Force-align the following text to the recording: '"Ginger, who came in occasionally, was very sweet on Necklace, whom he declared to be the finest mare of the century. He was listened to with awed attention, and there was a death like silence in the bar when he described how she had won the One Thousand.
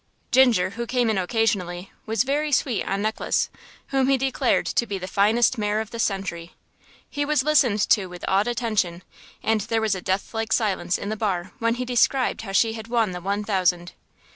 '"Ginger, 0.31 0.71
who 0.71 0.87
came 0.87 1.11
in 1.11 1.19
occasionally, 1.19 1.91
was 2.07 2.23
very 2.23 2.51
sweet 2.51 2.83
on 2.85 3.03
Necklace, 3.03 3.51
whom 3.89 4.07
he 4.09 4.17
declared 4.17 4.65
to 4.65 4.87
be 4.87 4.97
the 4.97 5.07
finest 5.07 5.59
mare 5.59 5.79
of 5.79 5.91
the 5.91 5.99
century. 5.99 6.55
He 7.07 7.23
was 7.23 7.43
listened 7.43 7.87
to 7.89 8.07
with 8.07 8.25
awed 8.27 8.47
attention, 8.47 9.03
and 9.43 9.61
there 9.61 9.79
was 9.79 9.93
a 9.93 10.01
death 10.01 10.33
like 10.33 10.53
silence 10.53 10.97
in 10.97 11.09
the 11.09 11.15
bar 11.15 11.51
when 11.59 11.75
he 11.75 11.85
described 11.85 12.41
how 12.41 12.51
she 12.51 12.73
had 12.73 12.87
won 12.87 13.11
the 13.11 13.21
One 13.21 13.43
Thousand. 13.43 13.91